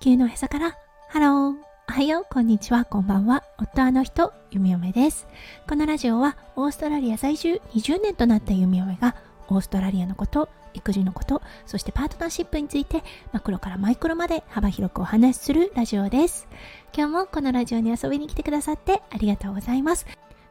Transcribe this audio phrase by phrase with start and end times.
[0.00, 0.78] 球のおへそから
[1.10, 1.54] ハロー
[1.90, 3.44] おはよう、こんにちは、こんばんは。
[3.58, 5.26] 夫あの人、弓嫁です。
[5.68, 9.14] このラジオはオーストラリア在住20年となった弓嫁が
[9.48, 13.02] オーストラリアのこと、育児のこと、そしてパートナーシップについて
[13.32, 16.48] マクロからマイクロまで幅広くお話しするラジオです。
[16.96, 20.06] 今日もこのラジオに遊びに来てくださってありがとうございます。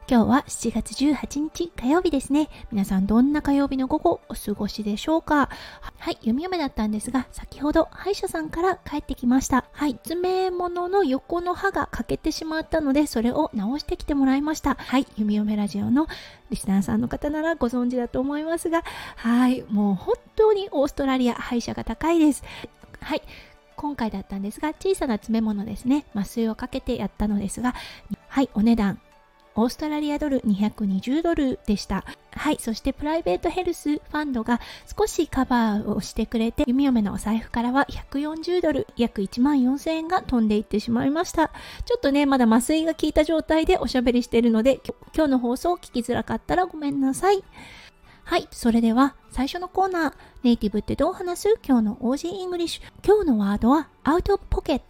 [0.08, 2.48] 今日は7月18日火曜日ですね。
[2.72, 5.48] 皆さんどんな火曜日の午後お過ごしでしょうか？
[5.98, 9.66] はい、読み嫁だったんですが、先ほど歯医者さんから帰ってきました。
[9.70, 14.74] はい、詰め物の横の歯が欠けてしまったので、それを直してきてもらいました。
[14.74, 16.08] はい、弓嫁ラジオの
[16.50, 18.82] リスナーさんの方ならご存知だと思いますが、
[19.14, 22.42] はい、もう本当にオーストラリア歯医者が高いです。
[23.00, 23.22] はい、
[23.76, 27.76] 今回だったんですが、小さな詰め物ですね、麻酔をかけてやったのですが、
[28.26, 28.98] はい、お値段
[29.56, 32.04] オーストラリアドル220ドルでした。
[32.32, 34.60] はい、そして private health fund が
[34.96, 41.48] 少しカバーをしてくれて、弓嫁のお財布からは140ドル、約1万4000円が飛んでいってしまいました。
[41.84, 44.80] ちょっとね、まだ麻酔が効いた状態でおしゃべりしているので、
[45.14, 47.42] 今日の放送を聞きづらかったらごめんなさい。
[48.22, 51.58] はい、それでは最初のコーナー、ネイティブってどう話す？
[51.66, 52.82] 今日の Aussie English。
[53.04, 54.80] 今日のワードは out of pocket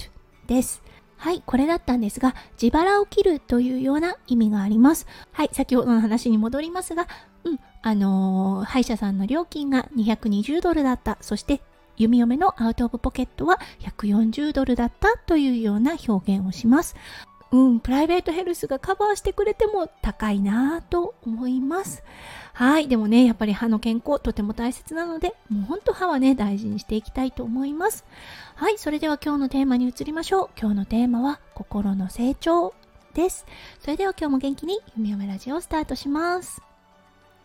[0.46, 0.82] です。
[1.20, 5.06] はい、これだったんですが、自腹を切るというような意味があります。
[5.32, 7.08] はい、先ほどの話に戻りますが、
[7.44, 11.18] うん、あのー、歯医者さんの料金が220ドルだった。
[11.20, 11.60] そして、
[11.98, 16.96] 弓嫁のアウトオブポケットは140ドルだったというような表現をします。
[17.52, 22.04] うん、プライベートヘルスがカバーしてくれても高いなぁと思います。
[22.52, 22.88] はい。
[22.88, 28.04] でもね、やっぱり歯の健康とても大切なので、もうほんと歯はね、大事にしていきたいと思います。
[28.54, 28.78] はい。
[28.78, 30.50] それでは今日のテーマに移りましょう。
[30.58, 32.72] 今日のテーマは、心の成長
[33.14, 33.46] です。
[33.80, 36.69] それでは今日も元気に、弓嫁ラジオをスタートします。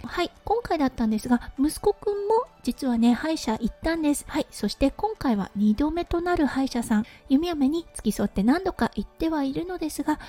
[0.06, 4.26] はい、今回だったんですが、息子くんも実はね、歯医者行ったんです。
[4.28, 10.20] はい、そして今回は2度目となる歯医者さん、弓嫁に付き添って何度か行ってはいるのですが、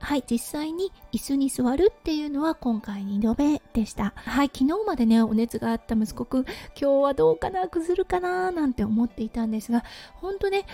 [0.00, 4.12] はい、実際に椅子に座るっていうのは今回2度目でした。
[4.16, 9.84] はい、昨日までね、お熱があった息子くん、今日はどうかな、崩るかな、なんて思っていたんですが、
[10.14, 10.66] 本当ね、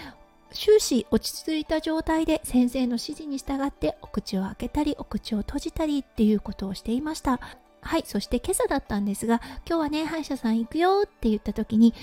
[0.52, 7.40] 終始落ち着いた状態で先生の指示に従ってお口を開けたりお口を閉じたりっていうことをしていました。
[7.84, 11.94] はい、そして今朝だったんですが、今日はね、歯医者さん行くよって言った時に、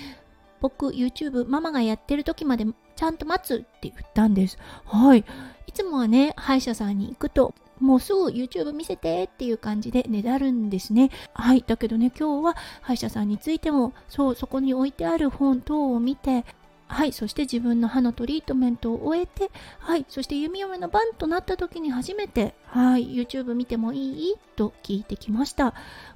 [0.60, 4.58] 僕 YouTube ママがやってる時までちゃんと待つって言ったんです。
[4.86, 5.24] はい。
[5.66, 11.10] いつもはね、歯医者さんに行くと、もうすぐ YouTube 見せてっていう感じでねだるんですね。
[11.34, 11.64] はい。
[11.66, 16.44] だけどね、今日は歯医者さんについても、そう、そこに置いてある本等を見て、
[16.92, 24.34] はい、そして自分の歯のトリートメントを終えて、はい、そして弓嫁の番となった時に初めて、はい、YouTube 見てもいい？
[24.56, 25.68] と聞いてきました。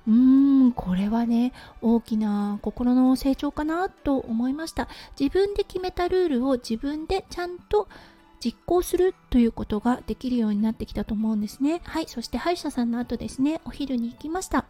[0.06, 4.88] うーん、これはね、大きな心の成長かなと思いました。
[5.18, 7.88] 自分で決めたルールを自分でちゃんと
[8.44, 11.80] 実行するということができるようになってきたと思うんですね。
[11.84, 14.66] はい、そして歯医者さんの後ですね、お昼に行きました。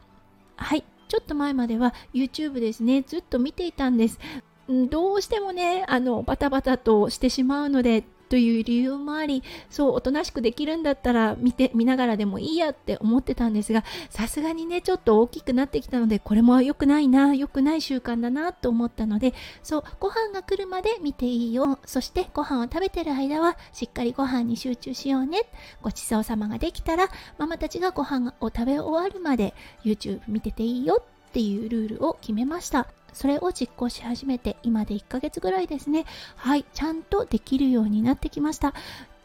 [0.55, 4.21] はい、ちょっと前までは YouTube ですね、ずっと見ていたんです。
[4.69, 21.79] どうしてもねあのバタバタとしてしまうのでという理由もありそうおとなしくできるんだったら見て見ながらでもいいやって思ってたんですがさすがにねちょっと大きくなってきたのでこれも良くないな良くない習慣だなと思ったのでそうご飯が来るまで見ていいよ。
[21.85, 25.43] そしてご飯を食べてる間はしっかりご飯に集中しようね。
[25.83, 29.55] ごちそうさまができたらママたちがご飯を食べ終わるまで
[29.85, 32.89] YouTube 見てていいよっていうルールを決めました。
[33.17, 36.05] それを実行し始めて今で1ヶ月ぐらいですね
[36.37, 38.75] はいちゃんとできるようになってきました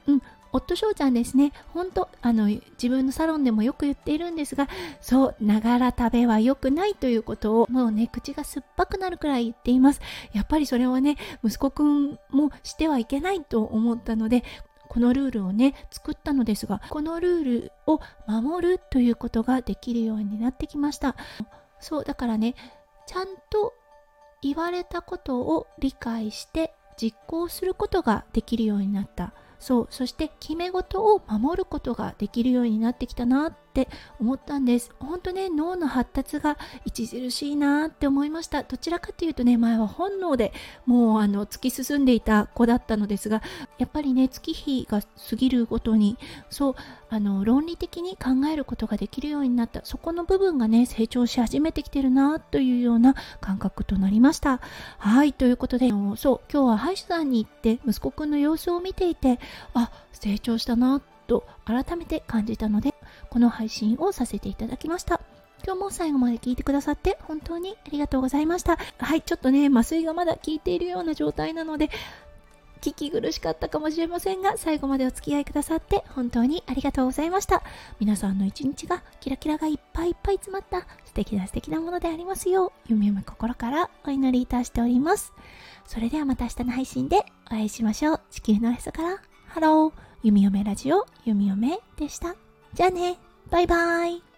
[0.07, 0.21] うん
[0.53, 4.67] 夫翔ちゃんですね、ほんと、あの、自分のサロンでもよく言っているんですが、
[4.99, 10.01] そう、ながら食べは良くないということを、もうね、口が酸っぱくなるくらい言っています。
[10.33, 14.43] やっぱりそれはね、息子くんもしてはいけないと思ったので、
[14.89, 21.15] このルールをね、作ったのですが、このルールを守るということができるようになってきました。
[21.79, 22.55] そう、だからね、
[23.07, 23.73] ちゃんと
[24.41, 29.33] 言われたことを理解して実行することができるようになった。
[29.59, 29.87] そう。
[29.89, 33.49] そして決め事を守ることができるようになってきたな。
[33.49, 33.87] っって
[34.19, 34.91] 思ったんです。
[34.99, 38.63] 本当ね脳の発達が著しいなって思いました。
[38.63, 40.51] どちらかというとね前は本能で
[40.85, 43.41] もうあの突き進んでいた子だったのですが
[43.77, 46.17] やっぱりね月日が過ぎるごとに
[46.49, 46.75] そう
[47.09, 49.81] あの論理的に考えることができるようになった。
[49.85, 54.59] そこの部分がね成長し始めてきてるなというような感覚となりました。
[54.97, 59.39] はいということでそう今日は歯医者さんに行って息子くんの様子を見ていて
[59.73, 62.90] あ成長したなと改めて感じたので
[63.29, 65.21] この配信をさせていただきました。
[65.63, 68.77] 今日も最後まで聞いてくださって本当にありがとうございました。
[68.97, 71.89] はいちょっとね麻酔がまだ効いているような状態なので
[72.81, 77.61] 聞き苦しかったかもしれませんが最後までお付き合いくださって本当にありがとうございました。
[77.99, 85.31] 皆さんの一日がキラキラがいっぱいいっぱい詰まった素敵な素敵なものでありますよう弓嫁心からお祈りいたしております。
[85.85, 88.21] それではまた明日の配信でお会いしましょう。
[88.31, 89.21] 地球のおへそから。
[89.47, 89.93] Hello。
[90.23, 91.05] 弓嫁ラジオ。
[91.25, 92.35] 弓嫁でした。
[92.73, 93.17] じゃあね。
[93.49, 94.30] バイバイ。